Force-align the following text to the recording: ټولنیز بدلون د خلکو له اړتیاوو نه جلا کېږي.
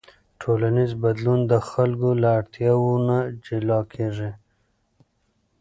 ټولنیز 0.41 0.91
بدلون 1.03 1.39
د 1.51 1.53
خلکو 1.69 2.09
له 2.21 2.29
اړتیاوو 2.39 2.93
نه 3.07 3.17
جلا 3.45 3.79
کېږي. 3.93 4.31